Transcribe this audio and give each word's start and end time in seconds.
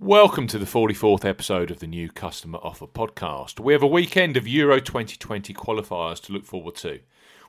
Welcome 0.00 0.46
to 0.46 0.60
the 0.60 0.64
44th 0.64 1.24
episode 1.24 1.72
of 1.72 1.80
the 1.80 1.88
New 1.88 2.08
Customer 2.08 2.60
Offer 2.62 2.86
podcast. 2.86 3.58
We 3.58 3.72
have 3.72 3.82
a 3.82 3.88
weekend 3.88 4.36
of 4.36 4.46
Euro 4.46 4.78
2020 4.78 5.52
qualifiers 5.52 6.22
to 6.22 6.32
look 6.32 6.44
forward 6.44 6.76
to, 6.76 7.00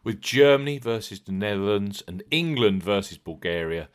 with 0.03 0.19
Germany 0.19 0.79
versus 0.79 1.19
the 1.19 1.31
Netherlands 1.31 2.01
and 2.07 2.23
England 2.31 2.81
versus 2.81 3.19
Bulgaria 3.19 3.87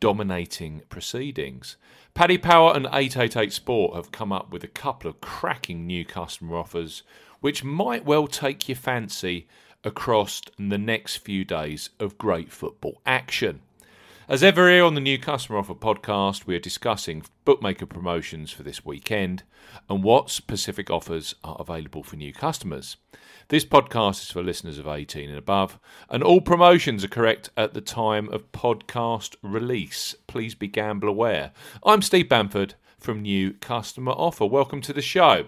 dominating 0.00 0.80
proceedings. 0.88 1.76
Paddy 2.14 2.38
Power 2.38 2.74
and 2.74 2.86
888 2.86 3.52
Sport 3.52 3.94
have 3.94 4.10
come 4.10 4.32
up 4.32 4.50
with 4.50 4.64
a 4.64 4.68
couple 4.68 5.10
of 5.10 5.20
cracking 5.20 5.86
new 5.86 6.06
customer 6.06 6.56
offers, 6.56 7.02
which 7.40 7.62
might 7.62 8.06
well 8.06 8.26
take 8.26 8.70
your 8.70 8.76
fancy 8.76 9.48
across 9.84 10.40
the 10.58 10.78
next 10.78 11.16
few 11.16 11.44
days 11.44 11.90
of 12.00 12.16
great 12.16 12.50
football 12.50 13.02
action. 13.04 13.60
As 14.30 14.42
ever, 14.42 14.68
here 14.68 14.84
on 14.84 14.94
the 14.94 15.00
New 15.00 15.18
Customer 15.18 15.58
Offer 15.58 15.74
podcast, 15.74 16.44
we 16.44 16.54
are 16.54 16.60
discussing 16.60 17.22
bookmaker 17.46 17.86
promotions 17.86 18.52
for 18.52 18.62
this 18.62 18.84
weekend 18.84 19.42
and 19.88 20.04
what 20.04 20.28
specific 20.28 20.90
offers 20.90 21.34
are 21.42 21.56
available 21.58 22.02
for 22.02 22.16
new 22.16 22.34
customers. 22.34 22.98
This 23.48 23.64
podcast 23.64 24.20
is 24.20 24.30
for 24.30 24.42
listeners 24.42 24.78
of 24.78 24.86
18 24.86 25.30
and 25.30 25.38
above, 25.38 25.78
and 26.10 26.22
all 26.22 26.42
promotions 26.42 27.02
are 27.02 27.08
correct 27.08 27.48
at 27.56 27.72
the 27.72 27.80
time 27.80 28.28
of 28.28 28.52
podcast 28.52 29.34
release. 29.40 30.14
Please 30.26 30.54
be 30.54 30.68
gamble 30.68 31.08
aware. 31.08 31.52
I'm 31.82 32.02
Steve 32.02 32.28
Bamford 32.28 32.74
from 32.98 33.22
New 33.22 33.54
Customer 33.54 34.12
Offer. 34.12 34.44
Welcome 34.44 34.82
to 34.82 34.92
the 34.92 35.00
show. 35.00 35.46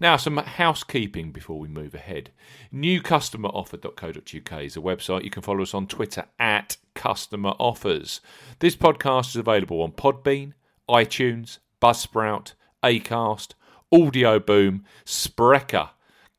Now, 0.00 0.18
some 0.18 0.36
housekeeping 0.36 1.32
before 1.32 1.58
we 1.58 1.68
move 1.68 1.94
ahead. 1.94 2.30
Newcustomeroffer.co.uk 2.74 4.62
is 4.62 4.76
a 4.76 4.80
website. 4.80 5.24
You 5.24 5.30
can 5.30 5.42
follow 5.42 5.62
us 5.62 5.72
on 5.72 5.86
Twitter 5.86 6.26
at 6.38 6.76
Customer 6.98 7.54
Offers. 7.60 8.20
This 8.58 8.74
podcast 8.74 9.28
is 9.28 9.36
available 9.36 9.82
on 9.82 9.92
Podbean, 9.92 10.54
iTunes, 10.90 11.58
Buzzsprout, 11.80 12.54
Acast, 12.82 13.54
Audio 13.92 14.40
Boom, 14.40 14.84
Spreaker, 15.06 15.90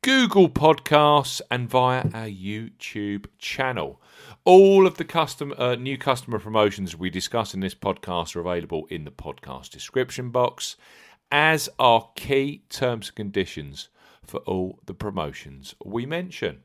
Google 0.01 0.49
Podcasts, 0.49 1.39
and 1.49 1.69
via 1.69 2.01
our 2.13 2.27
YouTube 2.27 3.27
channel. 3.37 4.01
All 4.43 4.85
of 4.85 4.97
the 4.97 5.05
custom, 5.05 5.53
uh, 5.57 5.75
new 5.75 5.97
customer 5.97 6.39
promotions 6.39 6.93
we 6.93 7.09
discuss 7.09 7.53
in 7.53 7.61
this 7.61 7.75
podcast 7.75 8.35
are 8.35 8.41
available 8.41 8.85
in 8.89 9.05
the 9.05 9.11
podcast 9.11 9.69
description 9.69 10.29
box 10.29 10.75
as 11.31 11.69
are 11.79 12.09
key 12.15 12.63
terms 12.69 13.07
and 13.07 13.15
conditions 13.15 13.87
for 14.25 14.39
all 14.41 14.79
the 14.85 14.93
promotions 14.93 15.73
we 15.85 16.05
mention. 16.05 16.63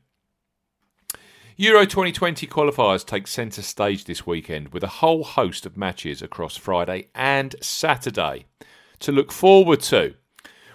Euro 1.57 1.85
2020 1.85 2.47
qualifiers 2.47 3.05
take 3.05 3.27
centre 3.27 3.61
stage 3.61 4.03
this 4.03 4.27
weekend 4.27 4.73
with 4.73 4.83
a 4.83 4.99
whole 4.99 5.23
host 5.23 5.65
of 5.65 5.77
matches 5.77 6.21
across 6.21 6.57
Friday 6.57 7.07
and 7.15 7.55
Saturday 7.61 8.45
to 8.99 9.13
look 9.13 9.31
forward 9.31 9.79
to. 9.79 10.15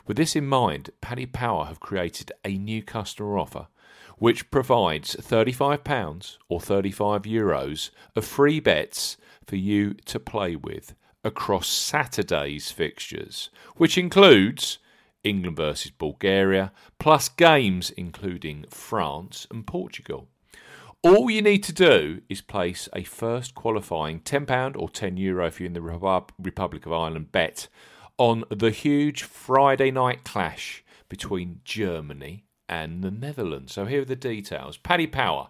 With 0.07 0.17
this 0.17 0.35
in 0.35 0.47
mind, 0.47 0.89
Paddy 1.03 1.27
Power 1.27 1.67
have 1.67 1.81
created 1.81 2.33
a 2.47 2.57
new 2.57 2.83
customer 2.83 3.37
offer 3.39 3.67
which 4.17 4.51
provides 4.51 5.17
£35 5.17 6.39
or 6.49 6.59
35 6.59 7.25
euros 7.25 7.91
of 8.17 8.25
free 8.25 8.59
bets 8.59 9.19
for 9.47 9.57
you 9.57 9.93
to 10.07 10.19
play 10.19 10.57
with 10.57 10.95
across 11.23 11.69
Saturday's 11.69 12.71
fixtures, 12.71 13.51
which 13.77 13.99
includes 13.99 14.79
England 15.25 15.59
versus 15.59 15.91
Bulgaria, 15.91 16.73
plus 16.99 17.29
games 17.29 17.91
including 17.91 18.65
France 18.71 19.47
and 19.51 19.67
Portugal. 19.67 20.27
All 21.03 21.31
you 21.31 21.41
need 21.41 21.63
to 21.65 21.73
do 21.73 22.21
is 22.29 22.43
place 22.43 22.87
a 22.95 23.05
first 23.05 23.55
qualifying 23.55 24.21
£10 24.21 24.77
or 24.77 24.87
€10 24.91 25.19
Euro 25.19 25.47
if 25.47 25.59
you're 25.59 25.67
in 25.67 25.73
the 25.73 25.81
Republic 25.81 26.85
of 26.85 26.93
Ireland 26.93 27.33
bet 27.33 27.69
on 28.19 28.45
the 28.51 28.71
huge 28.71 29.23
Friday 29.23 29.91
night 29.91 30.25
clash 30.25 30.85
between 31.09 31.63
Germany 31.65 32.45
and 32.69 33.03
the 33.03 33.11
Netherlands. 33.11 33.73
So 33.73 33.87
here 33.87 34.03
are 34.03 34.05
the 34.05 34.15
details. 34.15 34.77
Paddy 34.77 35.07
Power. 35.07 35.49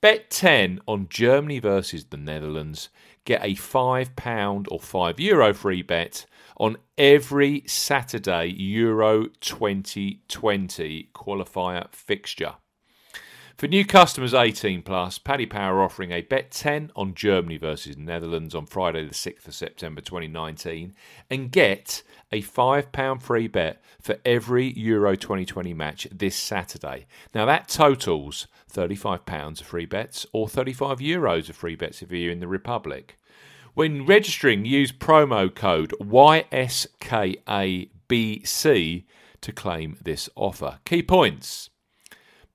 Bet 0.00 0.30
10 0.30 0.80
on 0.88 1.06
Germany 1.08 1.60
versus 1.60 2.06
the 2.06 2.16
Netherlands 2.16 2.88
get 3.24 3.44
a 3.44 3.54
£5 3.54 4.66
or 4.68 4.80
€5 4.80 5.20
Euro 5.20 5.54
free 5.54 5.82
bet 5.82 6.26
on 6.56 6.76
every 6.96 7.62
Saturday 7.68 8.48
Euro 8.48 9.26
2020 9.40 11.10
qualifier 11.14 11.88
fixture. 11.92 12.54
For 13.58 13.66
new 13.66 13.84
customers 13.84 14.32
18 14.34 14.82
plus, 14.82 15.18
Paddy 15.18 15.44
Power 15.44 15.82
offering 15.82 16.12
a 16.12 16.20
bet 16.20 16.52
10 16.52 16.92
on 16.94 17.12
Germany 17.12 17.56
versus 17.56 17.96
Netherlands 17.96 18.54
on 18.54 18.66
Friday 18.66 19.04
the 19.04 19.12
6th 19.12 19.48
of 19.48 19.54
September 19.56 20.00
2019 20.00 20.94
and 21.28 21.50
get 21.50 22.04
a 22.30 22.40
£5 22.40 23.20
free 23.20 23.48
bet 23.48 23.82
for 24.00 24.18
every 24.24 24.72
Euro 24.78 25.16
2020 25.16 25.74
match 25.74 26.06
this 26.12 26.36
Saturday. 26.36 27.08
Now 27.34 27.46
that 27.46 27.66
totals 27.66 28.46
£35 28.72 29.60
of 29.60 29.66
free 29.66 29.86
bets 29.86 30.24
or 30.32 30.48
35 30.48 31.00
euros 31.00 31.48
of 31.48 31.56
free 31.56 31.74
bets 31.74 32.00
if 32.00 32.12
you're 32.12 32.30
in 32.30 32.38
the 32.38 32.46
Republic. 32.46 33.18
When 33.74 34.06
registering, 34.06 34.66
use 34.66 34.92
promo 34.92 35.52
code 35.52 35.92
YSKABC 36.00 37.34
to 39.40 39.52
claim 39.52 39.96
this 40.00 40.28
offer. 40.36 40.78
Key 40.84 41.02
points 41.02 41.70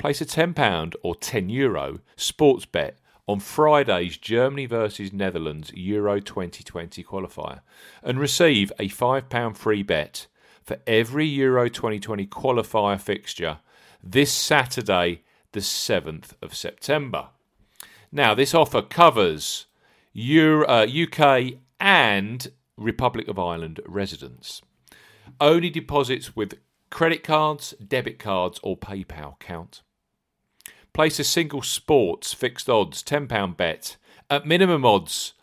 place 0.03 0.19
a 0.19 0.25
£10 0.25 0.95
or 1.01 1.15
€10 1.15 1.49
Euro 1.49 1.99
sports 2.17 2.65
bet 2.65 2.97
on 3.25 3.39
Friday's 3.39 4.17
Germany 4.17 4.65
versus 4.65 5.13
Netherlands 5.13 5.71
Euro 5.75 6.19
2020 6.19 7.01
qualifier 7.05 7.61
and 8.03 8.19
receive 8.19 8.69
a 8.77 8.89
£5 8.89 9.55
free 9.55 9.81
bet 9.81 10.27
for 10.61 10.77
every 10.85 11.25
Euro 11.27 11.69
2020 11.69 12.27
qualifier 12.27 12.99
fixture 12.99 13.59
this 14.03 14.29
Saturday, 14.29 15.21
the 15.53 15.61
7th 15.61 16.33
of 16.41 16.53
September. 16.53 17.29
Now, 18.11 18.35
this 18.35 18.53
offer 18.53 18.81
covers 18.81 19.67
Euro, 20.11 20.67
uh, 20.67 20.85
UK 20.85 21.59
and 21.79 22.51
Republic 22.75 23.29
of 23.29 23.39
Ireland 23.39 23.79
residents. 23.85 24.61
Only 25.39 25.69
deposits 25.69 26.35
with 26.35 26.55
credit 26.89 27.23
cards, 27.23 27.73
debit 27.75 28.19
cards, 28.19 28.59
or 28.63 28.75
PayPal 28.75 29.39
count. 29.39 29.81
Place 30.93 31.17
a 31.17 31.23
single 31.23 31.63
sports 31.63 32.33
fixed 32.33 32.69
odds 32.69 33.01
£10 33.01 33.57
bet 33.57 33.97
at 34.29 34.45
minimum 34.45 34.85
odds 34.85 35.33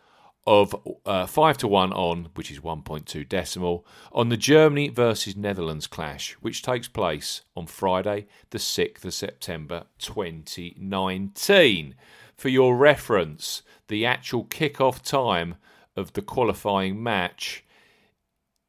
of 0.47 0.73
uh, 1.05 1.25
5 1.25 1.57
to 1.59 1.67
1 1.67 1.91
on, 1.91 2.29
which 2.35 2.49
is 2.49 2.59
1.2 2.59 3.27
decimal, 3.27 3.85
on 4.13 4.29
the 4.29 4.37
Germany 4.37 4.87
versus 4.87 5.35
Netherlands 5.35 5.87
clash, 5.87 6.33
which 6.41 6.63
takes 6.63 6.87
place 6.87 7.41
on 7.55 7.67
Friday, 7.67 8.27
the 8.51 8.57
6th 8.57 9.03
of 9.03 9.13
September 9.13 9.83
2019. 9.99 11.95
For 12.37 12.49
your 12.49 12.77
reference, 12.77 13.61
the 13.89 14.05
actual 14.05 14.45
kick-off 14.45 15.03
time 15.03 15.55
of 15.95 16.13
the 16.13 16.21
qualifying 16.21 17.03
match 17.03 17.63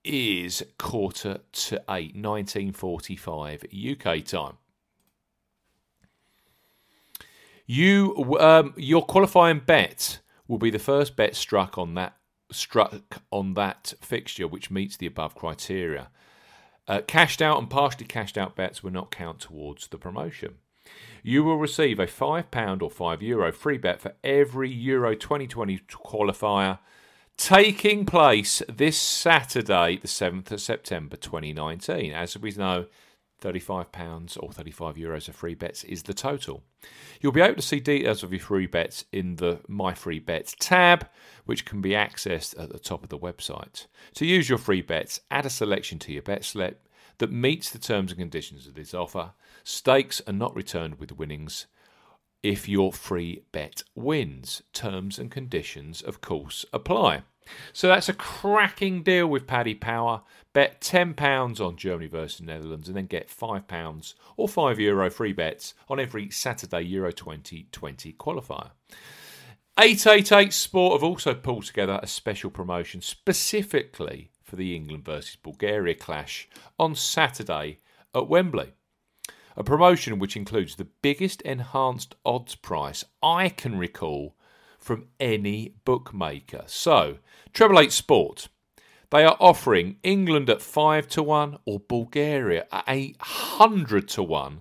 is 0.05 0.65
quarter 0.79 1.39
to 1.53 1.77
8, 1.89 2.17
1945 2.17 3.65
UK 3.73 4.25
time. 4.25 4.59
You, 7.67 8.37
um, 8.41 8.75
your 8.77 9.05
qualifying 9.05 9.63
bet 9.65 10.21
will 10.49 10.59
be 10.59 10.71
the 10.71 10.79
first 10.79 11.17
bet 11.17 11.37
struck 11.37 11.79
on 11.79 11.95
that 11.95 12.17
struck 12.51 13.23
on 13.31 13.55
that 13.55 13.95
fixture 14.03 14.47
which 14.47 14.71
meets 14.71 14.97
the 14.99 15.07
above 15.07 15.35
criteria. 15.35 16.11
Uh, 16.87 17.01
cashed 17.07 17.41
out 17.41 17.59
and 17.59 17.71
partially 17.71 18.05
cashed 18.05 18.37
out 18.37 18.55
bets 18.55 18.83
will 18.83 18.91
not 18.91 19.11
count 19.11 19.41
towards 19.41 19.87
the 19.87 19.97
promotion. 19.97 20.57
You 21.23 21.45
will 21.45 21.57
receive 21.57 21.99
a 21.99 22.07
£5 22.07 22.83
or 22.83 22.91
€5 22.91 23.23
Euro 23.23 23.53
free 23.53 23.79
bet 23.79 24.01
for 24.01 24.15
every 24.23 24.71
Euro 24.71 25.15
2020 25.15 25.79
qualifier 26.05 26.81
taking 27.37 28.05
place 28.05 28.63
this 28.69 28.99
Saturday, 28.99 29.97
the 29.97 30.09
7th 30.09 30.51
of 30.51 30.61
September 30.61 31.17
2019. 31.17 32.13
As 32.13 32.37
we 32.37 32.51
know, 32.53 32.87
£35 33.43 34.39
or 34.41 34.53
35 34.53 34.97
euros 34.97 35.29
of 35.29 35.35
free 35.35 35.55
bets 35.55 35.85
is 35.85 36.05
the 36.05 36.15
total. 36.15 36.63
You'll 37.21 37.33
be 37.33 37.41
able 37.41 37.57
to 37.57 37.63
see 37.63 37.81
details 37.81 38.23
of 38.23 38.33
your 38.33 38.41
free 38.41 38.67
bets 38.67 39.05
in 39.13 39.37
the 39.37 39.61
My 39.69 39.95
Free 39.95 40.19
Bets 40.19 40.55
tab, 40.59 41.09
which 41.45 41.65
can 41.65 41.81
be 41.81 41.91
accessed 41.91 42.61
at 42.61 42.71
the 42.71 42.79
top 42.79 43.03
of 43.03 43.09
the 43.09 43.19
website. 43.19 43.87
To 44.15 44.27
use 44.27 44.49
your 44.49 44.59
free 44.59 44.83
bets, 44.83 45.21
add 45.31 45.47
a 45.47 45.51
selection 45.51 45.99
to 46.01 46.13
your 46.13 46.23
bet 46.23 46.45
slip 46.45 46.89
that 47.19 47.33
meets 47.33 47.71
the 47.71 47.79
terms 47.79 48.13
and 48.13 48.19
conditions 48.19 48.67
of 48.67 48.75
this 48.75 48.95
offer. 48.95 49.33
Stakes 49.65 50.23
are 50.27 50.33
not 50.33 50.57
returned 50.57 50.99
with 50.99 51.19
winnings 51.19 51.67
if 52.43 52.69
your 52.69 52.93
free 52.93 53.45
bet 53.53 53.83
wins. 53.95 54.63
Terms 54.73 55.19
and 55.19 55.31
conditions, 55.31 56.03
of 56.03 56.21
course, 56.21 56.65
apply. 56.73 57.23
So 57.73 57.89
that's 57.89 58.09
a 58.09 58.15
cracking 58.15 59.03
deal 59.03 59.27
with 59.27 59.47
Paddy 59.47 59.75
Power. 59.75 60.23
Bet 60.53 60.81
£10 60.81 61.61
on 61.61 61.77
Germany 61.77 62.09
versus 62.09 62.43
Netherlands 62.43 62.89
and 62.89 62.97
then 62.97 63.07
get 63.07 63.29
£5 63.29 64.15
or 64.37 64.49
€5 64.49 64.79
Euro 64.79 65.11
free 65.11 65.33
bets 65.33 65.75
on 65.89 65.99
every 65.99 66.31
Saturday 66.31 66.83
Euro 66.83 67.11
2020 67.11 68.13
qualifier. 68.15 68.73
888 69.79 70.53
Sport 70.53 70.93
have 70.93 71.03
also 71.03 71.35
pulled 71.35 71.65
together 71.65 71.99
a 72.03 72.07
special 72.07 72.51
promotion 72.51 73.01
specifically 73.01 74.31
for 74.43 74.57
the 74.57 74.77
England 74.77 75.03
versus 75.03 75.37
Bulgaria 75.37 75.95
clash 75.95 76.47
on 76.79 76.95
Saturday 76.95 77.79
at 78.15 78.29
Wembley. 78.29 78.75
A 79.57 79.65
promotion 79.65 80.19
which 80.19 80.37
includes 80.37 80.77
the 80.77 80.89
biggest 81.01 81.41
enhanced 81.43 82.15
odds 82.25 82.55
price 82.55 83.05
I 83.23 83.49
can 83.49 83.79
recall 83.79 84.37
from 84.83 85.07
any 85.21 85.75
bookmaker. 85.85 86.65
So, 86.67 87.19
Treble 87.53 87.79
Eight 87.79 87.93
Sport, 87.93 88.49
they 89.11 89.25
are 89.25 89.37
offering 89.39 89.97
England 90.03 90.51
at 90.51 90.61
5 90.61 91.07
to 91.09 91.23
1 91.23 91.59
or 91.65 91.81
Bulgaria 91.81 92.67
at 92.73 92.85
800 92.89 94.09
to 94.09 94.23
1 94.23 94.61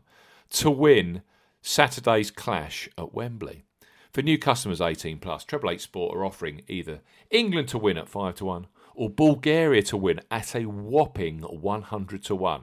to 0.52 0.70
win 0.70 1.22
Saturday's 1.62 2.32
clash 2.32 2.88
at 2.98 3.14
Wembley. 3.14 3.64
For 4.12 4.22
new 4.22 4.38
customers 4.38 4.82
18 4.82 5.20
plus, 5.20 5.44
Treble 5.44 5.72
Eight 5.72 5.82
Sport 5.82 6.16
are 6.16 6.26
offering 6.26 6.62
either 6.68 7.00
England 7.30 7.70
to 7.70 7.78
win 7.78 7.98
at 7.98 8.10
5 8.10 8.36
to 8.36 8.46
1 8.46 8.68
or 8.94 9.10
Bulgaria 9.10 9.82
to 9.84 9.98
win 9.98 10.20
at 10.30 10.56
a 10.56 10.66
whopping 10.66 11.40
100 11.40 12.24
to 12.26 12.36
1. 12.36 12.62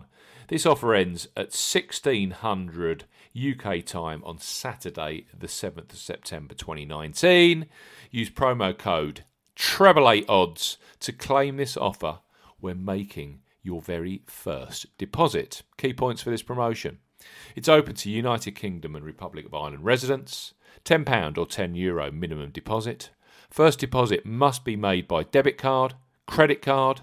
This 0.48 0.66
offer 0.66 0.94
ends 0.94 1.26
at 1.36 1.54
1600 1.54 3.04
UK 3.38 3.84
time 3.84 4.22
on 4.24 4.38
Saturday, 4.38 5.26
the 5.36 5.46
7th 5.46 5.92
of 5.92 5.98
September 5.98 6.54
2019. 6.54 7.66
Use 8.10 8.30
promo 8.30 8.76
code 8.76 9.24
TREBLE8ODDS 9.56 10.76
to 11.00 11.12
claim 11.12 11.56
this 11.56 11.76
offer 11.76 12.18
when 12.60 12.84
making 12.84 13.40
your 13.62 13.80
very 13.80 14.22
first 14.26 14.86
deposit. 14.98 15.62
Key 15.76 15.92
points 15.92 16.22
for 16.22 16.30
this 16.30 16.42
promotion. 16.42 16.98
It's 17.54 17.68
open 17.68 17.94
to 17.96 18.10
United 18.10 18.52
Kingdom 18.52 18.96
and 18.96 19.04
Republic 19.04 19.46
of 19.46 19.54
Ireland 19.54 19.84
residents. 19.84 20.54
£10 20.84 21.38
or 21.38 21.46
€10 21.46 21.76
Euro 21.76 22.10
minimum 22.10 22.50
deposit. 22.50 23.10
First 23.50 23.78
deposit 23.80 24.24
must 24.24 24.64
be 24.64 24.76
made 24.76 25.08
by 25.08 25.24
debit 25.24 25.58
card, 25.58 25.94
credit 26.26 26.62
card. 26.62 27.02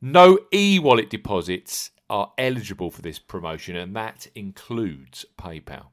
No 0.00 0.38
e 0.52 0.78
wallet 0.78 1.08
deposits 1.08 1.90
are 2.12 2.32
eligible 2.36 2.90
for 2.90 3.00
this 3.00 3.18
promotion, 3.18 3.74
and 3.74 3.96
that 3.96 4.26
includes 4.34 5.24
PayPal. 5.38 5.86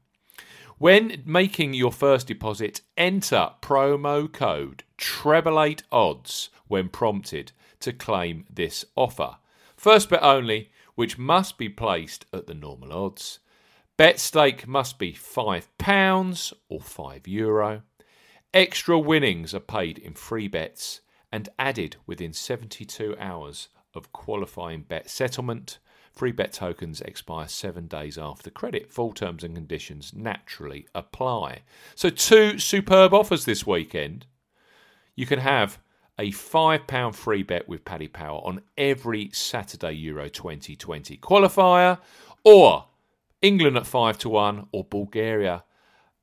When 0.76 1.22
making 1.24 1.74
your 1.74 1.92
first 1.92 2.26
deposit, 2.26 2.82
enter 2.96 3.50
promo 3.62 4.30
code 4.30 4.84
treble 4.98 5.76
odds 5.90 6.50
when 6.68 6.90
prompted 6.90 7.52
to 7.80 7.92
claim 7.94 8.44
this 8.50 8.84
offer. 8.94 9.38
First 9.76 10.10
bet 10.10 10.22
only, 10.22 10.70
which 10.94 11.16
must 11.18 11.56
be 11.56 11.70
placed 11.70 12.26
at 12.32 12.46
the 12.46 12.54
normal 12.54 12.92
odds. 12.92 13.38
Bet 13.96 14.18
stake 14.18 14.66
must 14.66 14.98
be 14.98 15.12
£5 15.14 16.52
or 16.68 16.80
€5. 16.80 17.26
Euro. 17.26 17.82
Extra 18.52 18.98
winnings 18.98 19.54
are 19.54 19.60
paid 19.60 19.96
in 19.96 20.12
free 20.12 20.48
bets 20.48 21.00
and 21.32 21.48
added 21.58 21.96
within 22.06 22.32
72 22.32 23.16
hours 23.18 23.68
of 23.94 24.12
qualifying 24.12 24.82
bet 24.82 25.08
settlement. 25.08 25.78
Free 26.12 26.32
bet 26.32 26.52
tokens 26.52 27.00
expire 27.00 27.48
seven 27.48 27.86
days 27.86 28.18
after 28.18 28.50
credit. 28.50 28.92
Full 28.92 29.12
terms 29.12 29.44
and 29.44 29.54
conditions 29.54 30.12
naturally 30.14 30.86
apply. 30.94 31.60
So, 31.94 32.10
two 32.10 32.58
superb 32.58 33.14
offers 33.14 33.44
this 33.44 33.66
weekend. 33.66 34.26
You 35.14 35.26
can 35.26 35.38
have 35.38 35.78
a 36.18 36.30
£5 36.30 37.14
free 37.14 37.42
bet 37.42 37.66
with 37.66 37.84
Paddy 37.84 38.08
Power 38.08 38.40
on 38.44 38.60
every 38.76 39.30
Saturday 39.32 39.92
Euro 39.92 40.28
2020 40.28 41.16
qualifier, 41.16 41.98
or 42.44 42.86
England 43.40 43.78
at 43.78 43.86
5 43.86 44.18
to 44.18 44.28
1, 44.28 44.66
or 44.72 44.84
Bulgaria 44.84 45.64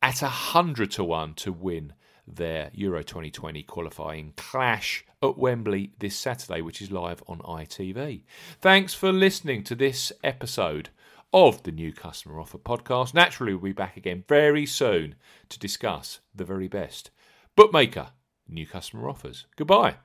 at 0.01 0.22
100 0.22 0.92
to 0.92 1.04
1 1.04 1.34
to 1.36 1.51
win 1.51 1.94
their 2.27 2.69
Euro 2.74 3.01
2020 3.01 3.63
qualifying 3.63 4.33
clash 4.35 5.06
at 5.24 5.38
Wembley 5.38 5.91
this 6.00 6.15
Saturday, 6.15 6.62
which 6.62 6.81
is 6.81 6.91
live 6.91 7.24
on 7.27 7.39
ITV. 7.39 8.24
Thanks 8.62 8.94
for 8.94 9.12
listening 9.12 9.63
to 9.63 9.75
this 9.75 10.12
episode 10.24 10.89
of 11.33 11.63
the 11.63 11.71
New 11.71 11.94
Customer 11.94 12.39
Offer 12.39 12.57
podcast. 12.57 13.13
Naturally, 13.13 13.53
we'll 13.53 13.62
be 13.63 13.71
back 13.74 13.97
again 13.97 14.24
very 14.27 14.65
soon 14.65 15.15
to 15.50 15.59
discuss 15.59 16.19
the 16.35 16.45
very 16.45 16.68
best 16.68 17.12
bookmaker 17.56 18.09
new 18.47 18.65
customer 18.65 19.09
offers. 19.09 19.45
Goodbye. 19.56 19.95